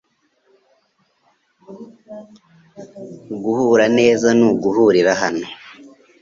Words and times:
Guhura 3.43 3.85
neza 3.99 4.27
nuguhurira 4.37 5.11
hano. 5.21 5.45